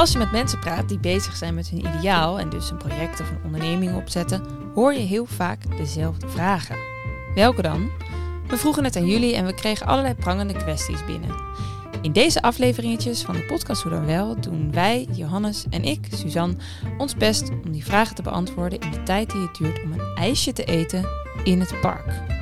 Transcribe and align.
Als 0.00 0.12
je 0.12 0.18
met 0.18 0.32
mensen 0.32 0.58
praat 0.58 0.88
die 0.88 0.98
bezig 0.98 1.36
zijn 1.36 1.54
met 1.54 1.68
hun 1.68 1.78
ideaal 1.78 2.38
en 2.38 2.48
dus 2.48 2.70
een 2.70 2.76
project 2.76 3.20
of 3.20 3.30
een 3.30 3.44
onderneming 3.44 3.96
opzetten, 3.96 4.42
hoor 4.74 4.92
je 4.92 5.00
heel 5.00 5.26
vaak 5.26 5.76
dezelfde 5.76 6.28
vragen. 6.28 6.76
Welke 7.34 7.62
dan? 7.62 7.90
We 8.46 8.56
vroegen 8.56 8.84
het 8.84 8.96
aan 8.96 9.06
jullie 9.06 9.34
en 9.34 9.46
we 9.46 9.54
kregen 9.54 9.86
allerlei 9.86 10.14
prangende 10.14 10.54
kwesties 10.54 11.04
binnen. 11.04 11.36
In 12.02 12.12
deze 12.12 12.42
afleveringetjes 12.42 13.22
van 13.22 13.34
de 13.34 13.44
podcast 13.44 13.82
Hoe 13.82 13.92
dan 13.92 14.06
Wel 14.06 14.40
doen 14.40 14.72
wij, 14.72 15.06
Johannes 15.12 15.64
en 15.70 15.84
ik, 15.84 16.06
Suzanne, 16.14 16.56
ons 16.98 17.14
best 17.14 17.50
om 17.64 17.72
die 17.72 17.84
vragen 17.84 18.14
te 18.14 18.22
beantwoorden 18.22 18.78
in 18.78 18.90
de 18.90 19.02
tijd 19.02 19.30
die 19.30 19.40
het 19.40 19.56
duurt 19.56 19.82
om 19.82 19.92
een 19.92 20.14
ijsje 20.14 20.52
te 20.52 20.64
eten 20.64 21.08
in 21.44 21.60
het 21.60 21.80
park. 21.80 22.39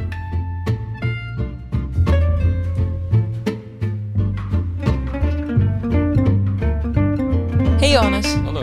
Hey 7.88 7.96
Johannes. 7.96 8.34
Hallo. 8.34 8.60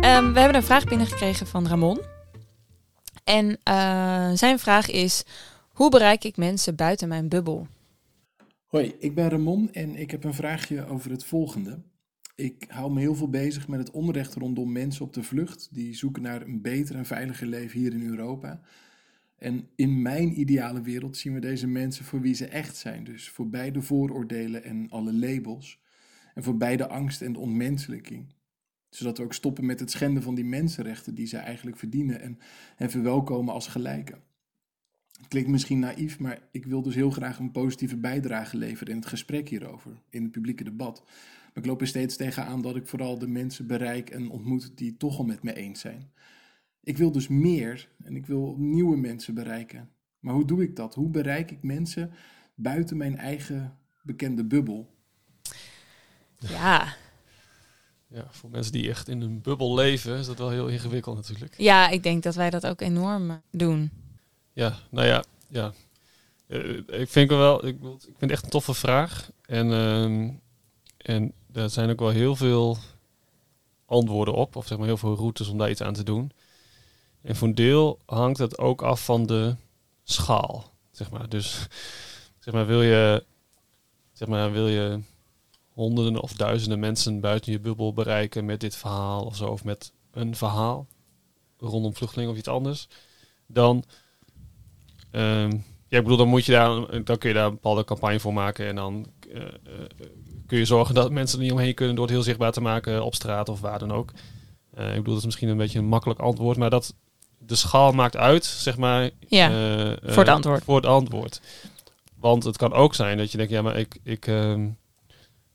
Ehm, 0.00 0.32
we 0.32 0.38
hebben 0.38 0.54
een 0.54 0.62
vraag 0.62 0.84
binnengekregen 0.84 1.46
van 1.46 1.66
Ramon. 1.66 2.00
En 3.24 3.58
eh, 3.62 4.30
zijn 4.32 4.58
vraag 4.58 4.90
is: 4.90 5.24
hoe 5.68 5.90
bereik 5.90 6.24
ik 6.24 6.36
mensen 6.36 6.76
buiten 6.76 7.08
mijn 7.08 7.28
bubbel? 7.28 7.66
Hoi, 8.66 8.94
ik 8.98 9.14
ben 9.14 9.28
Ramon 9.28 9.72
en 9.72 9.96
ik 9.96 10.10
heb 10.10 10.24
een 10.24 10.34
vraagje 10.34 10.86
over 10.86 11.10
het 11.10 11.24
volgende. 11.24 11.82
Ik 12.34 12.64
hou 12.68 12.92
me 12.92 13.00
heel 13.00 13.14
veel 13.14 13.30
bezig 13.30 13.68
met 13.68 13.78
het 13.78 13.90
onrecht 13.90 14.34
rondom 14.34 14.72
mensen 14.72 15.04
op 15.04 15.12
de 15.12 15.22
vlucht 15.22 15.68
die 15.70 15.94
zoeken 15.94 16.22
naar 16.22 16.42
een 16.42 16.62
beter 16.62 16.96
en 16.96 17.06
veiliger 17.06 17.46
leven 17.46 17.78
hier 17.78 17.92
in 17.92 18.08
Europa. 18.08 18.60
En 19.38 19.68
in 19.76 20.02
mijn 20.02 20.40
ideale 20.40 20.80
wereld 20.80 21.16
zien 21.16 21.34
we 21.34 21.40
deze 21.40 21.66
mensen 21.66 22.04
voor 22.04 22.20
wie 22.20 22.34
ze 22.34 22.46
echt 22.46 22.76
zijn, 22.76 23.04
dus 23.04 23.28
voorbij 23.28 23.70
de 23.70 23.82
vooroordelen 23.82 24.64
en 24.64 24.86
alle 24.90 25.12
labels. 25.12 25.80
En 26.38 26.44
voorbij 26.44 26.76
de 26.76 26.88
angst 26.88 27.22
en 27.22 27.32
de 27.32 27.38
ontmenselijking. 27.38 28.26
Zodat 28.88 29.18
we 29.18 29.24
ook 29.24 29.34
stoppen 29.34 29.66
met 29.66 29.80
het 29.80 29.90
schenden 29.90 30.22
van 30.22 30.34
die 30.34 30.44
mensenrechten 30.44 31.14
die 31.14 31.26
ze 31.26 31.36
eigenlijk 31.36 31.76
verdienen 31.76 32.20
en 32.20 32.38
hen 32.76 32.90
verwelkomen 32.90 33.54
als 33.54 33.66
gelijken. 33.66 34.22
Het 35.16 35.28
klinkt 35.28 35.48
misschien 35.48 35.78
naïef, 35.78 36.18
maar 36.18 36.48
ik 36.50 36.64
wil 36.66 36.82
dus 36.82 36.94
heel 36.94 37.10
graag 37.10 37.38
een 37.38 37.50
positieve 37.50 37.96
bijdrage 37.96 38.56
leveren 38.56 38.92
in 38.92 38.98
het 38.98 39.08
gesprek 39.08 39.48
hierover, 39.48 40.02
in 40.10 40.22
het 40.22 40.30
publieke 40.30 40.64
debat. 40.64 41.02
Maar 41.04 41.62
ik 41.62 41.66
loop 41.66 41.80
er 41.80 41.86
steeds 41.86 42.16
tegenaan 42.16 42.62
dat 42.62 42.76
ik 42.76 42.86
vooral 42.86 43.18
de 43.18 43.28
mensen 43.28 43.66
bereik 43.66 44.10
en 44.10 44.30
ontmoet 44.30 44.76
die 44.76 44.96
toch 44.96 45.18
al 45.18 45.24
met 45.24 45.42
me 45.42 45.54
eens 45.54 45.80
zijn. 45.80 46.10
Ik 46.80 46.96
wil 46.96 47.12
dus 47.12 47.28
meer 47.28 47.90
en 48.04 48.16
ik 48.16 48.26
wil 48.26 48.56
nieuwe 48.58 48.96
mensen 48.96 49.34
bereiken. 49.34 49.90
Maar 50.18 50.34
hoe 50.34 50.46
doe 50.46 50.62
ik 50.62 50.76
dat? 50.76 50.94
Hoe 50.94 51.10
bereik 51.10 51.50
ik 51.50 51.62
mensen 51.62 52.10
buiten 52.54 52.96
mijn 52.96 53.16
eigen 53.16 53.78
bekende 54.02 54.44
bubbel? 54.44 54.96
Ja, 56.38 56.94
Ja, 58.06 58.26
voor 58.30 58.50
mensen 58.50 58.72
die 58.72 58.88
echt 58.88 59.08
in 59.08 59.20
een 59.20 59.40
bubbel 59.40 59.74
leven, 59.74 60.18
is 60.18 60.26
dat 60.26 60.38
wel 60.38 60.50
heel 60.50 60.66
ingewikkeld 60.66 61.16
natuurlijk. 61.16 61.54
ja 61.56 61.88
ik 61.88 62.02
denk 62.02 62.22
dat 62.22 62.34
wij 62.34 62.50
dat 62.50 62.66
ook 62.66 62.80
enorm 62.80 63.30
eh, 63.30 63.36
doen. 63.50 63.90
Ja, 64.52 64.78
nou 64.90 65.06
ja, 65.06 65.24
ja. 65.48 65.72
Eh, 66.46 66.76
ik 66.76 67.08
vind 67.08 67.30
het 67.30 67.38
wel, 67.38 67.66
ik, 67.66 67.76
ik 67.82 67.98
vind 68.00 68.20
het 68.20 68.30
echt 68.30 68.44
een 68.44 68.50
toffe 68.50 68.74
vraag. 68.74 69.30
En, 69.46 69.72
ehm, 69.72 70.30
en 70.96 71.32
er 71.52 71.70
zijn 71.70 71.90
ook 71.90 71.98
wel 71.98 72.08
heel 72.08 72.36
veel 72.36 72.78
antwoorden 73.86 74.34
op, 74.34 74.56
of 74.56 74.66
zeg 74.66 74.78
maar 74.78 74.86
heel 74.86 74.96
veel 74.96 75.14
routes 75.14 75.48
om 75.48 75.58
daar 75.58 75.70
iets 75.70 75.82
aan 75.82 75.94
te 75.94 76.02
doen. 76.02 76.32
En 77.22 77.36
voor 77.36 77.48
een 77.48 77.54
deel 77.54 77.98
hangt 78.06 78.38
het 78.38 78.58
ook 78.58 78.82
af 78.82 79.04
van 79.04 79.26
de 79.26 79.56
schaal, 80.04 80.72
zeg 80.90 81.10
maar. 81.10 81.28
Dus 81.28 81.66
zeg 82.38 82.54
maar, 82.54 82.66
wil 82.66 82.82
je, 82.82 83.24
zeg 84.12 84.28
maar, 84.28 84.52
wil 84.52 84.68
je 84.68 85.00
honderden 85.78 86.20
of 86.20 86.32
duizenden 86.32 86.78
mensen 86.78 87.20
buiten 87.20 87.52
je 87.52 87.60
bubbel 87.60 87.92
bereiken 87.92 88.44
met 88.44 88.60
dit 88.60 88.76
verhaal 88.76 89.24
of 89.24 89.36
zo, 89.36 89.46
of 89.46 89.64
met 89.64 89.92
een 90.12 90.36
verhaal 90.36 90.86
rondom 91.58 91.94
vluchtelingen 91.94 92.32
of 92.32 92.38
iets 92.38 92.48
anders, 92.48 92.88
dan, 93.46 93.84
ehm, 95.10 95.50
ja, 95.88 95.98
ik 95.98 96.02
bedoel, 96.02 96.16
dan 96.16 96.28
moet 96.28 96.44
je 96.44 96.52
daar, 96.52 97.04
dan 97.04 97.18
kun 97.18 97.28
je 97.28 97.34
daar 97.34 97.46
een 97.46 97.52
bepaalde 97.52 97.84
campagne 97.84 98.20
voor 98.20 98.32
maken 98.32 98.66
en 98.66 98.74
dan 98.74 99.06
eh, 99.32 99.42
eh, 99.42 99.50
kun 100.46 100.58
je 100.58 100.64
zorgen 100.64 100.94
dat 100.94 101.10
mensen 101.10 101.38
er 101.38 101.44
niet 101.44 101.52
omheen 101.52 101.74
kunnen 101.74 101.94
door 101.94 102.04
het 102.04 102.14
heel 102.14 102.22
zichtbaar 102.22 102.52
te 102.52 102.60
maken 102.60 103.04
op 103.04 103.14
straat 103.14 103.48
of 103.48 103.60
waar 103.60 103.78
dan 103.78 103.92
ook. 103.92 104.12
Eh, 104.74 104.88
ik 104.88 104.96
bedoel, 104.96 105.04
dat 105.04 105.18
is 105.18 105.24
misschien 105.24 105.48
een 105.48 105.56
beetje 105.56 105.78
een 105.78 105.84
makkelijk 105.84 106.20
antwoord, 106.20 106.56
maar 106.56 106.70
dat 106.70 106.94
de 107.38 107.54
schaal 107.54 107.92
maakt 107.92 108.16
uit, 108.16 108.44
zeg 108.44 108.76
maar. 108.76 109.10
Ja, 109.28 109.50
voor 110.02 110.22
het 110.22 110.28
antwoord. 110.28 110.64
Voor 110.64 110.76
het 110.76 110.86
antwoord. 110.86 111.40
Want 112.14 112.44
het 112.44 112.56
kan 112.56 112.72
ook 112.72 112.94
zijn 112.94 113.18
dat 113.18 113.30
je 113.30 113.36
denkt, 113.36 113.52
ja, 113.52 113.62
maar 113.62 113.76
ik, 113.76 113.98
ik, 114.02 114.26
ehm, 114.26 114.68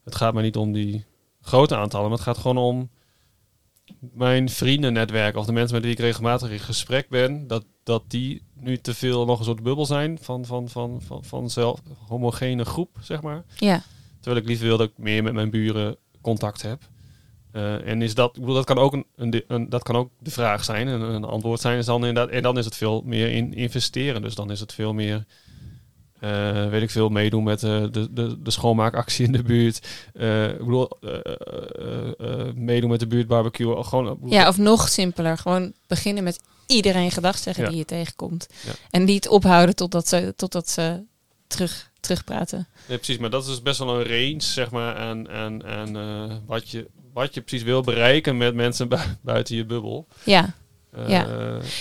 het 0.03 0.15
gaat 0.15 0.33
mij 0.33 0.43
niet 0.43 0.55
om 0.57 0.71
die 0.71 1.05
grote 1.41 1.75
aantallen, 1.75 2.07
maar 2.09 2.17
het 2.17 2.27
gaat 2.27 2.37
gewoon 2.37 2.57
om 2.57 2.89
mijn 3.99 4.49
vriendennetwerk 4.49 5.35
of 5.35 5.45
de 5.45 5.51
mensen 5.51 5.73
met 5.75 5.83
wie 5.83 5.93
ik 5.93 5.99
regelmatig 5.99 6.49
in 6.49 6.59
gesprek 6.59 7.09
ben, 7.09 7.47
dat, 7.47 7.65
dat 7.83 8.03
die 8.07 8.41
nu 8.53 8.77
te 8.77 8.93
veel 8.93 9.25
nog 9.25 9.39
een 9.39 9.45
soort 9.45 9.63
bubbel 9.63 9.85
zijn 9.85 10.17
van, 10.21 10.45
van, 10.45 10.69
van, 10.69 11.01
van, 11.01 11.23
van 11.23 11.49
zelf 11.49 11.79
homogene 12.07 12.65
groep, 12.65 12.97
zeg 13.01 13.21
maar. 13.21 13.43
Ja, 13.57 13.83
Terwijl 14.19 14.41
ik 14.41 14.47
liever 14.47 14.65
wil 14.67 14.77
dat 14.77 14.87
ik 14.89 14.97
meer 14.97 15.23
met 15.23 15.33
mijn 15.33 15.49
buren 15.49 15.97
contact 16.21 16.61
heb. 16.61 16.81
Eh, 17.51 17.87
en 17.87 18.01
is 18.01 18.13
dat, 18.15 18.29
ik 18.35 18.39
bedoel, 18.39 18.55
dat 18.55 18.65
kan 18.65 18.77
ook 18.77 18.93
een, 18.93 19.05
een, 19.15 19.43
een- 19.47 19.69
dat 19.69 19.83
kan 19.83 19.95
ook 19.95 20.09
de 20.19 20.31
vraag 20.31 20.63
zijn, 20.63 20.87
en 20.87 21.01
een 21.01 21.23
antwoord 21.23 21.59
zijn. 21.61 21.77
Is 21.77 21.85
dan 21.85 22.05
inderdaad, 22.05 22.33
en 22.33 22.41
dan 22.41 22.57
is 22.57 22.65
het 22.65 22.75
veel 22.75 23.01
meer 23.05 23.31
in 23.31 23.53
investeren. 23.53 24.21
Dus 24.21 24.35
dan 24.35 24.51
is 24.51 24.59
het 24.59 24.73
veel 24.73 24.93
meer, 24.93 25.25
eh, 26.23 26.69
weet 26.69 26.81
ik 26.81 26.89
veel, 26.89 27.09
meedoen 27.09 27.43
met 27.43 27.63
eh, 27.63 27.83
de, 27.91 28.13
de, 28.13 28.41
de 28.41 28.51
schoonmaakactie 28.51 29.25
in 29.25 29.31
de 29.31 29.43
buurt. 29.43 29.87
Eh, 30.13 30.49
ik 30.49 30.57
bedoel, 30.57 30.89
meedoen 32.55 32.89
met 32.89 32.99
de 32.99 33.07
buurtbarbecue. 33.07 33.83
Gewoon, 33.83 34.17
ja, 34.25 34.47
of 34.47 34.57
nog 34.57 34.89
simpeler. 34.89 35.37
Gewoon 35.37 35.73
beginnen 35.87 36.23
met 36.23 36.39
iedereen 36.67 37.11
gedag 37.11 37.37
zeggen 37.37 37.63
Ja. 37.63 37.69
die 37.69 37.77
je 37.77 37.85
tegenkomt. 37.85 38.47
Ja. 38.65 38.71
En 38.89 39.03
niet 39.03 39.27
ophouden 39.27 39.75
totdat 39.75 40.07
ze, 40.07 40.33
totdat 40.35 40.69
ze 40.69 41.03
terug, 41.47 41.91
terugpraten. 41.99 42.67
Nee, 42.87 42.97
precies, 42.97 43.17
maar 43.17 43.29
dat 43.29 43.47
is 43.47 43.61
best 43.61 43.79
wel 43.79 43.99
een 43.99 44.03
range, 44.07 44.41
zeg 44.41 44.71
maar, 44.71 44.95
aan, 44.95 45.29
aan, 45.29 45.65
aan 45.65 45.97
eh, 45.97 46.35
wat, 46.45 46.69
je, 46.69 46.87
wat 47.13 47.33
je 47.33 47.41
precies 47.41 47.65
wil 47.65 47.81
bereiken 47.81 48.37
met 48.37 48.55
mensen 48.55 48.87
bui- 48.87 49.17
buiten 49.21 49.55
je 49.55 49.65
bubbel. 49.65 50.07
Ja, 50.23 50.53
Eh, 50.95 51.09
Ja. 51.09 51.25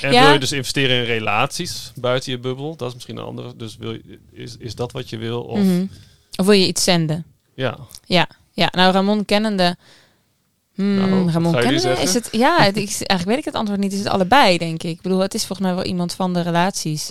En 0.02 0.12
Ja. 0.12 0.24
wil 0.24 0.32
je 0.32 0.38
dus 0.38 0.52
investeren 0.52 0.96
in 0.96 1.04
relaties 1.04 1.92
buiten 1.94 2.32
je 2.32 2.38
bubbel? 2.38 2.76
Dat 2.76 2.88
is 2.88 2.94
misschien 2.94 3.16
een 3.16 3.24
andere. 3.24 3.56
Dus 3.56 3.76
wil 3.76 3.92
je, 3.92 4.18
is, 4.32 4.56
is 4.58 4.74
dat 4.74 4.92
wat 4.92 5.10
je 5.10 5.16
wil? 5.16 5.42
Of, 5.42 5.58
mhm. 5.58 5.86
of 6.36 6.46
wil 6.46 6.54
je 6.54 6.66
iets 6.66 6.84
zenden? 6.84 7.24
Ja, 7.54 7.78
Ja, 8.54 8.68
nou 8.70 8.92
Ramon 8.92 9.24
kennende. 9.24 9.76
Hmm, 10.74 10.94
Nou, 10.94 11.30
Ramon 11.30 11.52
kennende 11.52 11.88
is 11.90 12.14
het. 12.14 12.28
Ja, 12.32 12.56
het, 12.62 12.76
ik, 12.76 12.88
eigenlijk 12.88 13.24
weet 13.24 13.38
ik 13.38 13.44
het 13.44 13.54
antwoord 13.54 13.80
niet. 13.80 13.92
Is 13.92 13.98
het 13.98 14.08
allebei, 14.08 14.58
denk 14.58 14.82
ik. 14.82 14.90
Ik 14.90 15.00
bedoel, 15.02 15.18
het 15.18 15.34
is 15.34 15.44
volgens 15.46 15.68
mij 15.68 15.76
wel 15.76 15.84
iemand 15.86 16.14
van 16.14 16.32
de 16.32 16.40
relaties. 16.40 17.10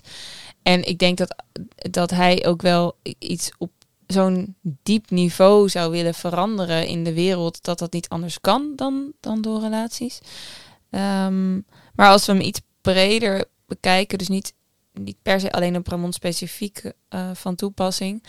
En 0.64 0.88
ik 0.88 0.98
denk 0.98 1.18
dat, 1.18 1.36
dat 1.76 2.10
hij 2.12 2.46
ook 2.46 2.62
wel 2.62 2.98
iets 3.20 3.52
op 3.58 3.72
zo'n 4.08 4.56
diep 4.84 5.10
niveau 5.10 5.70
zou 5.70 5.92
willen 5.92 6.14
veranderen 6.14 6.88
in 6.88 7.04
de 7.04 7.14
wereld. 7.14 7.64
Dat 7.64 7.80
dat 7.80 7.94
niet 7.94 8.10
anders 8.10 8.42
kan 8.42 8.74
dan, 8.76 9.12
dan 9.20 9.42
door 9.42 9.62
relaties. 9.62 10.20
Ehm, 10.90 11.60
maar 11.96 12.10
als 12.10 12.26
we 12.26 12.32
hem 12.32 12.42
iets 12.42 12.62
breder 12.82 13.46
bekijken, 13.66 14.18
dus 14.18 14.28
niet, 14.28 14.54
niet 14.94 15.18
per 15.22 15.40
se 15.40 15.52
alleen 15.52 15.76
op 15.76 15.88
Ramon 15.88 16.14
specifiek 16.14 16.92
eh, 17.10 17.30
van 17.34 17.56
toepassing. 17.56 18.24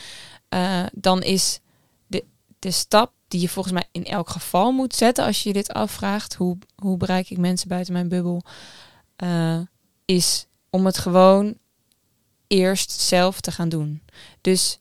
eh, 0.48 0.84
dan 0.92 1.22
is 1.22 1.60
de, 2.06 2.24
de 2.58 2.70
stap 2.70 3.12
die 3.28 3.40
je 3.40 3.48
volgens 3.48 3.74
mij 3.74 3.88
in 3.92 4.04
elk 4.04 4.28
geval 4.28 4.72
moet 4.72 4.94
zetten 4.94 5.24
als 5.24 5.42
je 5.42 5.48
je 5.48 5.54
dit 5.54 5.72
afvraagt, 5.72 6.34
hoe, 6.34 6.58
hoe 6.76 6.96
bereik 6.96 7.30
ik 7.30 7.38
mensen 7.38 7.68
buiten 7.68 7.92
mijn 7.92 8.08
bubbel, 8.08 8.42
eh, 9.16 9.60
is 10.04 10.46
om 10.70 10.86
het 10.86 10.98
gewoon 10.98 11.54
eerst 12.46 12.90
zelf 12.90 13.40
te 13.40 13.52
gaan 13.52 13.68
doen. 13.68 14.02
Dus 14.40 14.78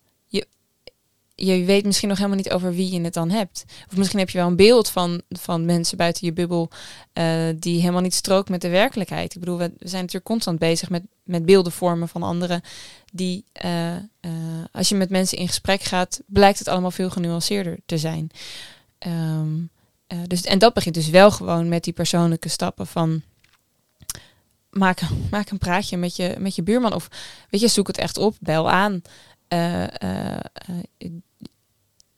je, 1.46 1.66
weet 1.66 1.86
misschien 1.86 2.10
nog 2.10 2.18
helemaal 2.18 2.40
niet 2.40 2.52
over 2.52 2.74
wie 2.74 2.92
je 2.92 3.02
het 3.02 3.14
dan 3.14 3.30
hebt. 3.30 3.66
Of 3.90 3.98
misschien 3.98 4.20
heb 4.20 4.30
je 4.30 4.38
wel 4.38 4.48
een 4.48 4.56
beeld 4.56 4.90
van, 4.90 5.22
van 5.30 5.66
mensen 5.66 5.98
buiten 5.98 6.26
je 6.26 6.34
bubbel 6.34 6.70
eh, 7.14 7.48
die 7.56 7.80
helemaal 7.80 8.02
niet 8.02 8.14
strookt 8.14 8.50
met 8.50 8.62
de 8.62 8.70
werkelijkheid. 8.70 9.34
Ik 9.34 9.40
bedoel, 9.40 9.58
we, 9.58 9.72
zijn 9.80 10.02
natuurlijk 10.02 10.26
constant 10.26 10.60
bezig 10.60 10.90
met, 10.90 11.04
met 11.24 11.46
beelden 11.46 11.72
vormen 11.72 12.08
van 12.08 12.24
anderen. 12.24 12.62
Die, 13.14 13.46
eh, 13.52 13.96
eh, 13.96 14.04
als 14.72 14.90
je 14.90 14.96
met 14.96 15.10
mensen 15.10 15.38
in 15.38 15.48
gesprek 15.48 15.82
gaat, 15.82 16.22
blijkt 16.26 16.60
het 16.60 16.68
allemaal 16.68 16.92
veel 16.92 17.10
genuanceerder 17.10 17.80
te 17.86 17.98
zijn. 17.98 18.30
Ehm, 18.98 19.60
eh, 20.08 20.18
dus, 20.28 20.42
en 20.42 20.60
dat 20.60 20.74
begint 20.74 20.96
dus 20.96 21.10
wel 21.10 21.32
gewoon 21.32 21.70
met 21.70 21.84
die 21.84 21.94
persoonlijke 21.94 22.50
stappen 22.50 22.88
van 22.88 23.22
maak, 24.70 25.02
maak 25.30 25.50
een 25.50 25.58
praatje 25.58 25.98
met 25.98 26.16
je, 26.16 26.36
met 26.40 26.56
je 26.56 26.64
buurman. 26.64 26.94
Of 26.94 27.08
weet 27.50 27.62
je, 27.62 27.68
zoek 27.68 27.88
het 27.88 27.98
echt 27.98 28.18
op, 28.18 28.36
bel 28.40 28.72
aan. 28.72 29.02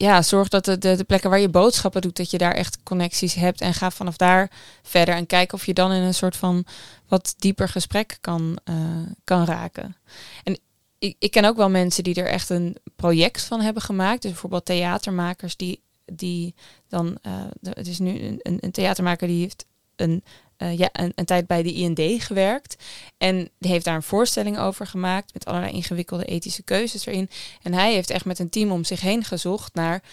Ja, 0.03 0.21
zorg 0.21 0.47
dat 0.47 0.65
de, 0.65 0.77
de, 0.77 0.95
de 0.95 1.03
plekken 1.03 1.29
waar 1.29 1.39
je 1.39 1.49
boodschappen 1.49 2.01
doet, 2.01 2.15
dat 2.15 2.31
je 2.31 2.37
daar 2.37 2.53
echt 2.53 2.83
connecties 2.83 3.33
hebt. 3.33 3.61
En 3.61 3.73
ga 3.73 3.91
vanaf 3.91 4.17
daar 4.17 4.51
verder 4.81 5.15
en 5.15 5.25
kijk 5.25 5.53
of 5.53 5.65
je 5.65 5.73
dan 5.73 5.91
in 5.91 6.01
een 6.01 6.13
soort 6.13 6.37
van 6.37 6.65
wat 7.07 7.33
dieper 7.37 7.69
gesprek 7.69 8.17
kan, 8.21 8.57
eh, 8.63 8.75
kan 9.23 9.45
raken. 9.45 9.95
En 10.43 10.59
ik, 10.99 11.15
ik 11.19 11.31
ken 11.31 11.45
ook 11.45 11.57
wel 11.57 11.69
mensen 11.69 12.03
die 12.03 12.15
er 12.15 12.27
echt 12.27 12.49
een 12.49 12.77
project 12.95 13.41
van 13.41 13.61
hebben 13.61 13.83
gemaakt. 13.83 14.21
Dus 14.21 14.31
bijvoorbeeld 14.31 14.65
theatermakers 14.65 15.55
die 15.55 15.81
die 16.05 16.55
dan, 16.87 17.17
uh, 17.27 17.45
het 17.61 17.87
is 17.87 17.99
nu 17.99 18.19
een, 18.19 18.57
een, 18.59 18.71
theatermaker 18.71 19.27
die 19.27 19.41
heeft 19.41 19.65
een, 19.95 20.23
uh, 20.63 20.77
ja, 20.77 20.89
een, 20.91 21.25
tijd 21.25 21.47
bij 21.47 21.63
de 21.63 21.73
IND 21.73 22.23
gewerkt. 22.23 22.83
En 23.17 23.49
heeft 23.59 23.85
daar 23.85 23.95
een 23.95 24.03
voorstelling 24.03 24.57
over 24.57 24.87
gemaakt 24.87 25.33
met 25.33 25.45
allerlei 25.45 25.73
ingewikkelde 25.73 26.25
ethische 26.25 26.63
keuzes 26.63 27.05
erin. 27.05 27.29
En 27.61 27.73
hij 27.73 27.93
heeft 27.93 28.09
echt 28.09 28.25
met 28.25 28.39
een 28.39 28.49
team 28.49 28.71
om 28.71 28.83
zich 28.83 29.01
heen 29.01 29.23
gezocht 29.23 29.73
naar 29.73 30.03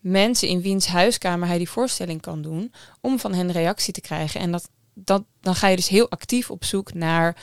mensen 0.00 0.48
in 0.48 0.60
wiens 0.60 0.86
huiskamer 0.86 1.48
hij 1.48 1.58
die 1.58 1.70
voorstelling 1.70 2.20
kan 2.20 2.42
doen, 2.42 2.72
om 3.00 3.18
van 3.18 3.34
hen 3.34 3.52
reactie 3.52 3.92
te 3.92 4.00
krijgen. 4.00 4.40
En 4.40 4.52
dat, 4.52 4.70
dat, 4.94 5.24
dan 5.40 5.54
ga 5.54 5.68
je 5.68 5.76
dus 5.76 5.88
heel 5.88 6.10
actief 6.10 6.50
op 6.50 6.64
zoek 6.64 6.94
naar 6.94 7.36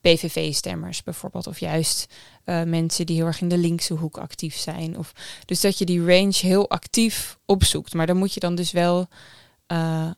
PVV-stemmers 0.00 1.02
bijvoorbeeld, 1.02 1.46
of 1.46 1.60
juist 1.60 2.14
uh, 2.44 2.62
mensen 2.62 3.06
die 3.06 3.16
heel 3.16 3.26
erg 3.26 3.40
in 3.40 3.48
de 3.48 3.58
linkse 3.58 3.94
hoek 3.94 4.18
actief 4.18 4.56
zijn. 4.56 4.98
Of, 4.98 5.12
dus 5.44 5.60
dat 5.60 5.78
je 5.78 5.84
die 5.84 6.04
range 6.04 6.36
heel 6.36 6.70
actief 6.70 7.38
opzoekt. 7.46 7.94
Maar 7.94 8.06
dan 8.06 8.16
moet 8.16 8.34
je 8.34 8.40
dan 8.40 8.54
dus 8.54 8.72
wel 8.72 9.08
uh, 9.72 10.10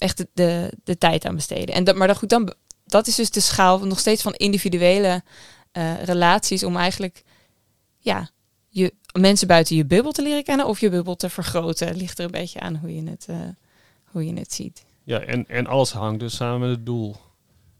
echt 0.00 0.24
de, 0.32 0.72
de, 0.84 0.98
tijd 0.98 1.24
aan 1.24 1.34
besteden. 1.34 1.74
En 1.74 1.84
dat, 1.84 1.96
maar 1.96 2.06
dat, 2.06 2.16
goed, 2.16 2.28
dan, 2.28 2.52
dat 2.86 3.06
is 3.06 3.14
dus 3.14 3.30
de 3.30 3.40
schaal 3.40 3.86
nog 3.86 3.98
steeds 3.98 4.22
van 4.22 4.34
individuele 4.34 5.22
relaties 6.04 6.64
om 6.64 6.76
eigenlijk 6.76 7.22
ja, 7.98 8.30
je, 8.68 8.94
mensen 9.12 9.46
buiten 9.46 9.76
je 9.76 9.86
bubbel 9.86 10.12
te 10.12 10.22
leren 10.22 10.44
kennen 10.44 10.66
of 10.66 10.80
je 10.80 10.90
bubbel 10.90 11.16
te 11.16 11.30
vergroten. 11.30 11.96
Ligt 11.96 12.18
er 12.18 12.24
een 12.24 12.30
beetje 12.30 12.60
aan 12.60 12.76
hoe 12.76 12.94
je 12.94 13.10
het, 13.10 13.26
hoe 14.04 14.26
je 14.26 14.34
het 14.34 14.52
ziet. 14.52 14.84
Ja, 15.04 15.20
en, 15.20 15.48
en 15.48 15.66
alles 15.66 15.92
hangt 15.92 16.20
dus 16.20 16.36
samen 16.36 16.60
met 16.60 16.70
het 16.76 16.86
doel. 16.86 17.16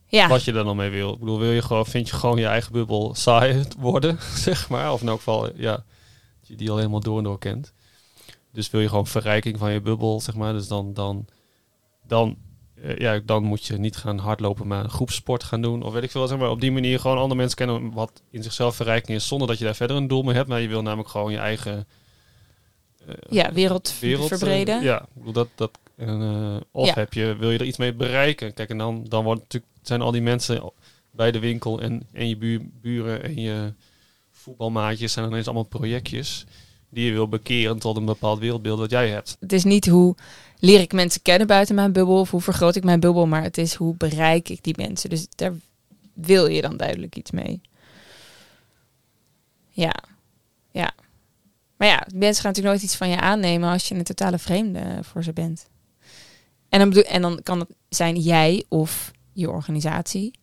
Ja. 0.07 0.29
Wat 0.29 0.45
je 0.45 0.53
er 0.53 0.65
dan 0.65 0.77
mee 0.77 0.91
wil. 0.91 1.13
Ik 1.13 1.19
bedoel, 1.19 1.39
wil 1.39 1.51
je 1.51 1.63
gewoon, 1.63 1.87
vind 1.87 2.09
je 2.09 2.17
gewoon 2.17 2.39
je 2.39 2.47
eigen 2.47 2.73
bubbel 2.73 3.15
saai 3.15 3.63
worden, 3.79 4.19
zeg 4.47 4.69
maar. 4.69 4.93
Of 4.93 5.01
in 5.01 5.09
elk 5.09 5.17
geval, 5.17 5.57
ja, 5.57 5.85
je 6.43 6.57
die 6.57 6.71
al 6.71 6.77
helemaal 6.77 7.01
door 7.01 7.19
en 7.19 7.25
door 7.25 7.39
kent. 7.39 7.73
Dus 8.53 8.71
wil 8.71 8.81
je 8.81 8.89
gewoon 8.89 9.07
verrijking 9.07 9.59
van 9.59 9.73
je 9.73 9.81
bubbel, 9.81 10.21
zeg 10.21 10.35
maar. 10.35 10.53
Dus 10.53 10.69
dan, 10.69 10.95
dan, 10.95 11.27
dan, 12.11 12.37
uh, 12.75 12.97
ja, 12.97 13.21
dan 13.25 13.43
moet 13.43 13.65
je 13.65 13.79
niet 13.79 13.97
gaan 13.97 14.19
hardlopen, 14.19 14.67
maar 14.67 14.85
een 14.85 14.91
groepsport 14.91 15.45
gaan 15.45 15.63
doen. 15.63 15.83
Of 15.83 15.93
weet 15.93 16.03
ik 16.03 16.11
veel, 16.11 16.27
zeg 16.27 16.39
maar. 16.39 16.51
Op 16.51 16.61
die 16.61 16.73
manier 16.73 17.01
gewoon 17.01 17.19
andere 17.19 17.35
mensen 17.35 17.57
kennen 17.57 17.93
wat 17.93 18.23
in 18.31 18.43
zichzelf 18.43 18.77
verrijking 18.77 19.17
is. 19.17 19.27
Zonder 19.27 19.49
dat 19.49 19.59
je 19.59 19.65
daar 19.65 19.75
verder 19.75 19.97
een 19.97 20.09
doel 20.09 20.23
mee 20.23 20.35
hebt. 20.35 20.49
Maar 20.49 20.61
je 20.61 20.69
wil 20.69 20.83
namelijk 20.83 21.09
gewoon 21.09 21.33
je 21.33 21.39
eigen... 21.39 21.87
Uh, 23.09 23.15
ja, 23.31 23.53
wereld, 23.53 23.95
wereld 24.01 24.29
verbreden. 24.29 24.79
Uh, 24.79 24.85
ja, 24.85 25.01
ik 25.03 25.09
bedoel, 25.15 25.33
dat, 25.33 25.49
dat 25.55 25.79
en, 25.97 26.65
of 26.71 26.95
heb 26.95 27.13
je, 27.13 27.37
wil 27.37 27.51
je 27.51 27.59
er 27.59 27.65
iets 27.65 27.79
mee 27.79 27.95
bereiken? 27.95 28.55
Kijk, 28.55 28.71
en 28.71 28.79
dan, 28.79 29.05
dan 29.09 29.25
wordt 29.25 29.41
natuurlijk 29.41 29.73
zijn 29.83 30.01
al 30.01 30.11
die 30.11 30.23
mensen 30.23 30.73
bij 31.11 31.31
de 31.31 31.39
winkel 31.39 31.81
en, 31.81 32.03
en 32.13 32.29
je 32.29 32.61
buren 32.81 33.23
en 33.23 33.41
je 33.41 33.73
voetbalmaatjes 34.31 35.13
zijn 35.13 35.27
ineens 35.27 35.47
allemaal 35.47 35.65
projectjes 35.65 36.47
die 36.91 37.05
je 37.05 37.13
wil 37.13 37.29
bekeren 37.29 37.79
tot 37.79 37.97
een 37.97 38.05
bepaald 38.05 38.39
wereldbeeld 38.39 38.79
dat 38.79 38.91
jij 38.91 39.09
hebt. 39.09 39.37
Het 39.41 39.53
is 39.53 39.65
niet 39.65 39.87
hoe 39.87 40.15
leer 40.59 40.81
ik 40.81 40.93
mensen 40.93 41.23
kennen 41.23 41.47
buiten 41.47 41.75
mijn 41.75 41.93
bubbel 41.93 42.21
of 42.21 42.31
hoe 42.31 42.41
vergroot 42.41 42.77
ik 42.77 42.85
mijn 42.85 43.01
bubbel, 43.01 43.27
maar 43.27 43.43
het 43.43 43.59
is 43.59 43.75
hoe 43.75 43.95
bereik 43.97 44.49
ik 44.49 44.65
die 44.65 44.75
mensen. 44.77 45.11
Dus 45.11 45.27
daar 45.37 45.53
wil 46.13 46.47
je 46.47 46.63
dan 46.63 46.77
duidelijk 46.77 47.17
iets 47.17 47.31
mee. 47.31 47.61
Ja, 49.69 49.95
ja. 50.71 50.93
Maar 51.77 51.89
ja, 51.89 52.07
mensen 52.15 52.43
gaan 52.43 52.53
natuurlijk 52.53 52.75
nooit 52.75 52.83
iets 52.83 52.97
van 52.97 53.09
je 53.09 53.21
aannemen 53.21 53.71
als 53.71 53.89
je 53.89 53.95
een 53.95 54.05
totale 54.05 54.39
vreemde 54.39 54.99
voor 55.03 55.25
ze 55.25 55.33
bent. 55.33 55.69
En 56.69 56.79
dan, 56.79 56.89
bedoel, 56.89 57.05
en 57.05 57.23
dan 57.23 57.41
kan 57.43 57.59
het 57.59 57.69
zijn 57.89 58.17
jij 58.17 58.65
of 58.69 59.11
je 59.33 59.51
organisatie. 59.51 60.39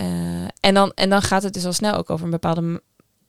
Uh, 0.00 0.44
en, 0.60 0.74
dan, 0.74 0.92
en 0.94 1.10
dan 1.10 1.22
gaat 1.22 1.42
het 1.42 1.54
dus 1.54 1.64
al 1.64 1.72
snel 1.72 1.94
ook 1.94 2.10
over 2.10 2.24
een 2.24 2.30
bepaalde. 2.30 2.82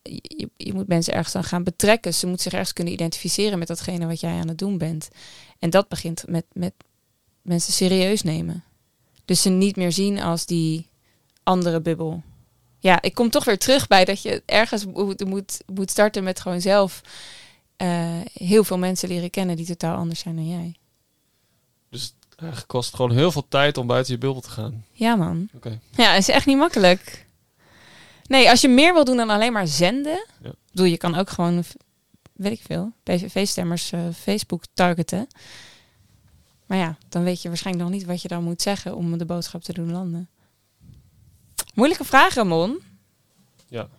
Je, 0.04 0.50
je 0.58 0.74
moet 0.74 0.88
mensen 0.88 1.14
ergens 1.14 1.34
dan 1.34 1.44
gaan 1.44 1.64
betrekken. 1.64 2.14
Ze 2.14 2.26
moeten 2.26 2.44
zich 2.44 2.54
ergens 2.54 2.74
kunnen 2.74 2.94
identificeren 2.94 3.60
met 3.60 3.68
datgene 3.68 4.08
wat 4.08 4.20
jij 4.20 4.40
aan 4.40 4.48
het 4.48 4.58
doen 4.58 4.78
bent. 4.78 5.10
En 5.60 5.70
dat 5.70 5.88
begint 5.88 6.24
met, 6.28 6.46
met 6.54 6.74
mensen 7.42 7.74
serieus 7.74 8.22
nemen. 8.22 8.64
Dus 9.26 9.42
ze 9.42 9.50
niet 9.50 9.76
meer 9.76 9.92
zien 9.92 10.22
als 10.22 10.46
die 10.46 10.88
andere 11.44 11.82
bubbel. 11.82 12.24
Ja, 12.80 13.02
ik 13.02 13.14
kom 13.14 13.30
toch 13.30 13.46
weer 13.46 13.58
terug 13.58 13.88
bij 13.88 14.06
dat 14.06 14.22
je 14.22 14.44
ergens 14.46 14.86
moet, 14.86 15.26
moet, 15.26 15.62
moet 15.74 15.90
starten 15.90 16.24
met 16.24 16.40
gewoon 16.40 16.62
zelf 16.62 17.02
uh, 17.78 18.20
heel 18.34 18.64
veel 18.64 18.78
mensen 18.78 19.10
leren 19.10 19.30
kennen 19.30 19.56
die 19.56 19.66
totaal 19.66 19.98
anders 19.98 20.20
zijn 20.20 20.36
dan 20.36 20.48
jij. 20.48 20.76
Dus 21.90 22.16
het 22.36 22.66
kost 22.66 22.96
gewoon 22.96 23.12
heel 23.12 23.32
veel 23.32 23.48
tijd 23.48 23.78
om 23.78 23.88
buiten 23.88 24.14
je 24.14 24.20
bubbel 24.20 24.42
te 24.42 24.50
gaan. 24.50 24.86
Ja, 24.92 25.16
man. 25.16 25.50
Oké. 25.54 25.80
Ja, 25.96 26.14
is 26.14 26.30
echt 26.30 26.46
niet 26.46 26.58
makkelijk. 26.58 27.23
Nee, 28.34 28.50
als 28.50 28.62
je 28.62 28.68
meer 28.68 28.94
wil 28.94 29.04
doen 29.04 29.18
dan 29.18 29.30
alleen 29.30 29.54
maar 29.54 29.68
zenden. 29.68 30.26
Ja. 30.42 30.54
Bedoel, 30.72 30.86
je 30.86 30.98
kan 30.98 31.16
ook 31.16 31.30
gewoon, 31.30 31.64
weet 32.34 32.52
ik 32.52 32.62
veel, 32.62 32.92
PVV-stemmers 33.04 33.92
uh, 33.92 34.08
eh, 34.08 34.14
Facebook 34.14 34.64
targeten. 34.74 35.28
Maar 36.66 36.78
ja, 36.78 36.98
dan 37.10 37.24
weet 37.24 37.42
je 37.42 37.48
waarschijnlijk 37.48 37.86
nog 37.86 37.96
niet 37.96 38.06
wat 38.06 38.22
je 38.22 38.28
dan 38.28 38.44
moet 38.44 38.62
zeggen 38.62 38.96
om 38.96 39.18
de 39.18 39.26
boodschap 39.26 39.62
te 39.62 39.74
doen 39.74 39.92
landen. 39.92 40.30
Moeilijke 41.74 42.04
vraag, 42.04 42.34
Ramon. 42.34 42.82
Ja. 43.68 43.90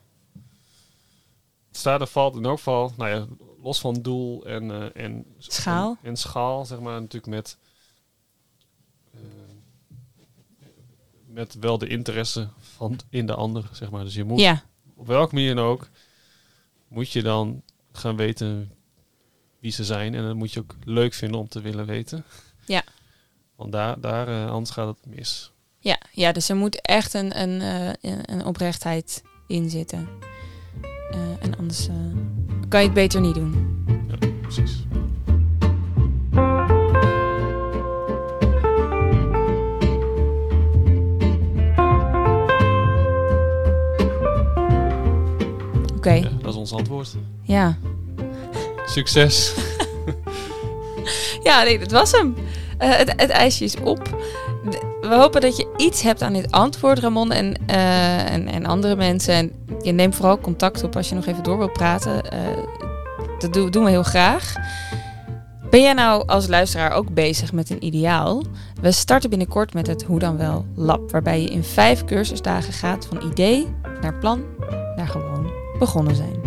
Staat 1.71 2.01
er 2.01 2.07
valt 2.07 2.37
in 2.37 2.45
elk 2.45 2.57
geval, 2.57 2.93
nou 2.97 3.11
ja, 3.11 3.27
los 3.63 3.81
van 3.81 3.95
doel 3.95 4.47
en, 4.47 4.65
uh, 4.65 4.87
en 4.95 5.25
schaal. 5.39 5.97
En, 6.03 6.09
en, 6.09 6.17
schaal, 6.17 6.65
zeg 6.65 6.81
maar, 6.81 7.01
natuurlijk 7.01 7.33
met 7.33 7.59
met 11.35 11.55
wel 11.61 11.79
de 11.79 11.87
interesse 11.87 12.49
van 12.59 12.99
in 13.11 13.27
de 13.27 13.35
ander, 13.35 13.69
zeg 13.73 13.91
maar. 13.91 14.05
Dus 14.05 14.15
je 14.15 14.25
moet 14.25 14.41
ja. 14.41 14.63
op 14.97 15.07
welke 15.07 15.35
manier 15.35 15.55
dan 15.55 15.65
ook, 15.65 15.89
moet 16.89 17.11
je 17.11 17.23
dan 17.23 17.63
gaan 17.93 18.17
weten 18.17 18.73
wie 19.61 19.73
ze 19.73 19.85
zijn. 19.85 20.15
En 20.15 20.25
dat 20.25 20.35
moet 20.35 20.53
je 20.53 20.61
ook 20.61 20.77
leuk 20.85 21.15
vinden 21.15 21.41
om 21.41 21.49
te 21.49 21.61
willen 21.61 21.87
weten. 21.87 22.25
Ja. 22.67 22.83
Want 23.57 23.73
daar, 23.73 24.01
daar 24.01 24.29
uh, 24.29 24.51
anders 24.51 24.71
gaat 24.71 24.97
het 24.97 25.15
mis. 25.15 25.53
Ja, 25.79 26.01
ja, 26.13 26.33
dus 26.33 26.49
er 26.49 26.57
moet 26.57 26.81
echt 26.81 27.15
een, 27.15 27.41
een, 27.41 27.61
uh, 27.61 28.19
een 28.23 28.45
oprechtheid 28.45 29.23
in 29.47 29.71
zitten. 29.71 30.09
Uh, 31.11 31.19
en 31.41 31.57
anders 31.57 31.89
kan 32.69 32.81
je 32.81 32.87
het 32.87 32.95
beter 32.95 33.21
niet 33.21 33.35
doen. 33.35 33.84
Ja, 46.05 46.29
dat 46.41 46.51
is 46.51 46.59
ons 46.59 46.73
antwoord. 46.73 47.15
Ja. 47.43 47.77
Succes. 48.87 49.55
ja, 51.43 51.63
nee, 51.63 51.79
dat 51.79 51.91
was 51.91 52.13
hem. 52.13 52.35
Uh, 52.81 52.97
het, 52.97 53.13
het, 53.17 53.31
ijsje 53.31 53.65
is 53.65 53.77
op. 53.77 54.19
We 55.01 55.15
hopen 55.15 55.41
dat 55.41 55.57
je 55.57 55.75
iets 55.77 56.03
hebt 56.03 56.23
aan 56.23 56.33
dit 56.33 56.51
antwoord, 56.51 56.99
Ramon 56.99 57.33
en, 57.33 57.61
uh, 57.71 58.33
en, 58.33 58.49
en, 58.49 58.67
andere 58.67 58.97
mensen. 58.97 59.35
En 59.35 59.53
je 59.83 59.93
neemt 59.93 60.15
vooral 60.15 60.39
contact 60.39 60.85
op 60.85 60.97
als 60.97 61.09
je 61.09 61.15
nog 61.15 61.27
even 61.27 61.43
door 61.43 61.59
wilt 61.59 61.73
praten. 61.73 62.25
Uh, 62.35 62.41
dat 63.39 63.53
doen, 63.53 63.71
doen 63.71 63.85
we 63.85 63.91
heel 63.91 64.03
graag. 64.03 64.53
Ben 65.71 65.83
jij 65.83 65.93
nou 65.93 66.27
als 66.27 66.47
luisteraar 66.47 66.93
ook 66.93 67.15
bezig 67.15 67.53
met 67.53 67.71
een 67.71 67.85
ideaal? 67.85 68.43
We 68.81 68.93
starten 68.93 69.31
binnenkort 69.31 69.75
met 69.75 69.87
het 69.87 70.03
Hoe 70.03 70.19
dan 70.19 70.37
wel 70.37 70.67
Lab, 70.75 71.11
waarbij 71.11 71.43
je 71.43 71.49
in 71.49 71.65
vijf 71.65 72.05
cursusdagen 72.05 72.73
gaat 72.73 73.07
van 73.07 73.31
idee 73.31 73.67
naar 74.01 74.15
plan 74.15 74.45
begonnen 75.79 76.15
zijn. 76.15 76.44